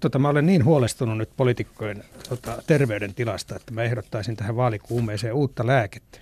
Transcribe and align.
Tota, 0.00 0.18
mä 0.18 0.28
olen 0.28 0.46
niin 0.46 0.64
huolestunut 0.64 1.18
nyt 1.18 1.30
poliitikkojen 1.36 2.04
tota, 2.28 2.62
terveydentilasta, 2.66 3.56
että 3.56 3.74
mä 3.74 3.82
ehdottaisin 3.82 4.36
tähän 4.36 4.56
vaalikuumeeseen 4.56 5.34
uutta 5.34 5.66
lääkettä. 5.66 6.18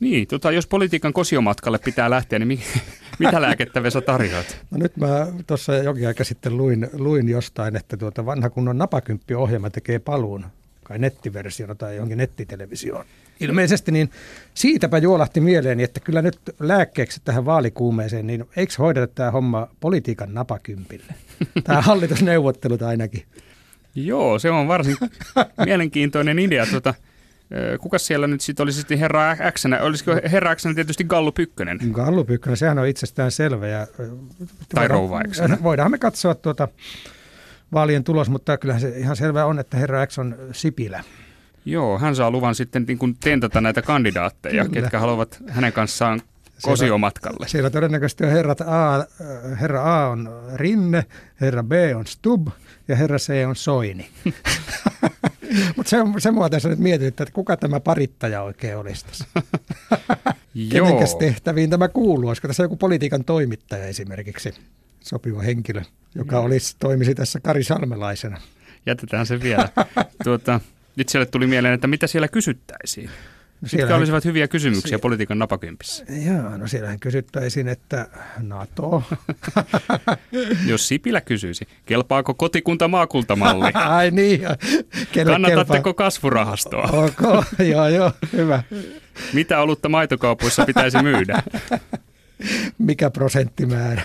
Niin, 0.00 0.26
tota, 0.26 0.52
jos 0.52 0.66
politiikan 0.66 1.12
kosiomatkalle 1.12 1.78
pitää 1.78 2.10
lähteä, 2.10 2.38
niin 2.38 2.48
mi- 2.48 2.60
mitä 3.18 3.42
lääkettä 3.42 3.82
Vesa 3.82 4.00
tarjoat? 4.00 4.46
No 4.70 4.78
nyt 4.78 4.96
mä 4.96 5.26
tuossa 5.46 5.74
jokin 5.74 6.06
aika 6.08 6.24
sitten 6.24 6.56
luin, 6.56 6.90
luin 6.92 7.28
jostain, 7.28 7.76
että 7.76 7.96
tuota 7.96 8.26
vanha 8.26 8.50
kunnon 8.50 8.78
napakymppiohjelma 8.78 9.70
tekee 9.70 9.98
paluun 9.98 10.46
kai 10.88 10.98
nettiversiona 10.98 11.74
tai 11.74 11.96
johonkin 11.96 12.18
nettitelevisioon. 12.18 13.04
Ilmeisesti 13.40 13.92
niin 13.92 14.10
siitäpä 14.54 14.98
juolahti 14.98 15.40
mieleeni, 15.40 15.82
että 15.82 16.00
kyllä 16.00 16.22
nyt 16.22 16.38
lääkkeeksi 16.60 17.20
tähän 17.24 17.44
vaalikuumeeseen, 17.44 18.26
niin 18.26 18.44
eikö 18.56 18.72
hoideta 18.78 19.14
tämä 19.14 19.30
homma 19.30 19.68
politiikan 19.80 20.34
napakympille? 20.34 21.14
Tämä 21.64 21.82
hallitusneuvottelut 21.82 22.82
ainakin. 22.82 23.22
Joo, 23.94 24.38
se 24.38 24.50
on 24.50 24.68
varsin 24.68 24.96
mielenkiintoinen 25.66 26.38
idea. 26.38 26.66
Tuota, 26.66 26.94
kuka 27.80 27.98
siellä 27.98 28.26
nyt 28.26 28.40
sitten 28.40 28.64
olisi 28.64 28.78
sitten 28.78 28.98
herra 28.98 29.36
X? 29.52 29.64
Olisiko 29.80 30.12
herra 30.32 30.56
X 30.56 30.62
tietysti 30.74 31.04
Gallu 31.04 31.32
Pykkönen? 31.32 31.78
Gallu 31.92 32.24
Pykkönen, 32.24 32.56
sehän 32.56 32.78
on 32.78 32.86
itsestään 32.86 33.30
selvä. 33.30 33.66
Ja, 33.66 33.86
tai 34.74 34.88
rouva 34.88 35.22
X. 35.30 35.38
Voidaan 35.62 35.90
me 35.90 35.98
katsoa 35.98 36.34
tuota 36.34 36.68
vaalien 37.72 38.04
tulos, 38.04 38.30
mutta 38.30 38.58
kyllähän 38.58 38.80
se 38.80 38.88
ihan 38.88 39.16
selvää 39.16 39.46
on, 39.46 39.58
että 39.58 39.76
herra 39.76 40.06
X 40.06 40.18
on 40.18 40.36
Sipilä. 40.52 41.04
Joo, 41.64 41.98
hän 41.98 42.16
saa 42.16 42.30
luvan 42.30 42.54
sitten 42.54 42.84
niin 42.88 42.98
kuin 42.98 43.16
tentata 43.20 43.60
näitä 43.60 43.82
kandidaatteja, 43.82 44.64
Kyllä. 44.64 44.80
ketkä 44.80 44.98
haluavat 44.98 45.42
hänen 45.48 45.72
kanssaan 45.72 46.22
kosiomatkalle. 46.62 47.36
Siellä, 47.36 47.48
siellä 47.50 47.70
todennäköisesti 47.70 48.24
on 48.24 48.30
herrat 48.30 48.60
A, 48.60 49.06
herra 49.60 50.02
A 50.02 50.08
on 50.08 50.30
Rinne, 50.54 51.04
herra 51.40 51.62
B 51.62 51.72
on 51.96 52.06
Stub 52.06 52.48
ja 52.88 52.96
herra 52.96 53.18
C 53.18 53.32
on 53.48 53.56
Soini. 53.56 54.08
Mutta 55.76 55.90
se, 55.90 55.96
se 56.18 56.30
mua 56.30 56.50
tässä 56.50 56.68
nyt 56.68 56.78
mietin, 56.78 57.08
että 57.08 57.26
kuka 57.32 57.56
tämä 57.56 57.80
parittaja 57.80 58.42
oikein 58.42 58.76
olisi 58.76 59.06
tässä. 59.06 59.24
Kenenkäs 60.68 61.14
tehtäviin 61.14 61.70
tämä 61.70 61.88
kuuluu? 61.88 62.28
Olisiko 62.28 62.48
tässä 62.48 62.62
joku 62.62 62.76
politiikan 62.76 63.24
toimittaja 63.24 63.86
esimerkiksi 63.86 64.54
sopiva 65.00 65.42
henkilö, 65.42 65.82
joka 66.14 66.40
olisi, 66.40 66.76
toimisi 66.78 67.14
tässä 67.14 67.40
Kari 67.40 67.64
Salmelaisena? 67.64 68.40
Jätetään 68.86 69.26
se 69.26 69.40
vielä. 69.42 69.68
tuota, 70.24 70.60
nyt 70.96 71.08
siellä 71.08 71.26
tuli 71.26 71.46
mieleen, 71.46 71.74
että 71.74 71.86
mitä 71.86 72.06
siellä 72.06 72.28
kysyttäisiin. 72.28 73.10
No 73.60 73.68
Mitkä 73.72 73.96
olisivat 73.96 74.24
hyviä 74.24 74.48
kysymyksiä 74.48 74.96
sie- 74.96 75.00
politiikan 75.00 75.38
napakympissä? 75.38 76.04
Joo, 76.26 76.56
no 76.56 76.66
siellähän 76.66 77.00
kysyttäisiin, 77.00 77.68
että 77.68 78.06
NATO. 78.38 79.02
Jos 80.70 80.88
Sipilä 80.88 81.20
kysyisi, 81.20 81.68
kelpaako 81.86 82.34
kotikunta 82.34 82.88
maakuntamalli? 82.88 83.70
Ai 83.96 84.10
niin. 84.10 84.40
Kelle 85.12 85.32
Kannatatteko 85.32 85.72
kelpaa? 85.74 85.94
kasvurahastoa? 85.94 86.82
Ok, 86.92 87.44
joo 87.58 87.88
joo, 87.88 88.12
hyvä. 88.32 88.62
Mitä 89.32 89.60
olutta 89.60 89.88
maitokaupoissa 89.88 90.64
pitäisi 90.64 91.02
myydä? 91.02 91.42
Mikä 92.78 93.10
prosenttimäärä? 93.10 94.02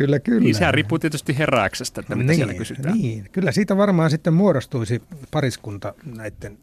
Kyllä, 0.00 0.20
kyllä. 0.20 0.40
Niin 0.40 0.54
sehän 0.54 0.74
riippuu 0.74 0.98
tietysti 0.98 1.38
heräksestä, 1.38 2.00
että 2.00 2.16
mitä 2.16 2.26
niin, 2.26 2.36
siellä 2.36 2.54
kysytään. 2.54 2.98
Niin, 2.98 3.28
kyllä 3.32 3.52
siitä 3.52 3.76
varmaan 3.76 4.10
sitten 4.10 4.34
muodostuisi 4.34 5.02
pariskunta 5.30 5.94
näiden 6.04 6.58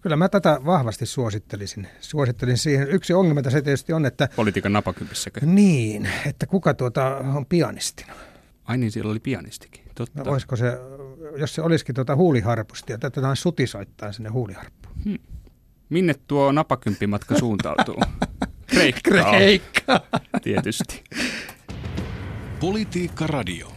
Kyllä 0.00 0.16
mä 0.16 0.28
tätä 0.28 0.60
vahvasti 0.64 1.06
suosittelisin. 1.06 1.88
Suosittelisin 2.00 2.58
siihen. 2.58 2.88
Yksi 2.88 3.12
ongelma 3.12 3.42
tässä 3.42 3.62
tietysti 3.62 3.92
on, 3.92 4.06
että... 4.06 4.28
Politiikan 4.36 4.72
napakympissäkö? 4.72 5.40
Niin, 5.46 6.08
että 6.26 6.46
kuka 6.46 6.74
tuota 6.74 7.16
on 7.16 7.46
pianistina. 7.46 8.12
Ai 8.64 8.78
niin, 8.78 8.90
siellä 8.92 9.10
oli 9.10 9.20
pianistikin. 9.20 9.84
Totta. 9.94 10.22
No, 10.24 10.32
olisiko 10.32 10.56
se, 10.56 10.78
jos 11.36 11.54
se 11.54 11.62
olisikin 11.62 11.94
tuota 11.94 12.16
huuliharpusti, 12.16 12.92
ja 12.92 12.98
tätä 12.98 13.34
sutisoittaa 13.34 14.12
sinne 14.12 14.28
huuliharppuun. 14.28 14.94
Hmm. 15.04 15.18
Minne 15.88 16.14
tuo 16.26 16.52
napakymppimatka 16.52 17.38
suuntautuu? 17.38 18.00
Kreikkaa. 18.66 19.30
Kreikka. 19.30 20.00
Tietysti. 20.42 21.04
Politiikka 22.66 23.26
Radio. 23.30 23.75